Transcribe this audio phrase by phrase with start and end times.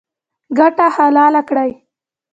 [0.57, 1.71] ګټه حلاله کړئ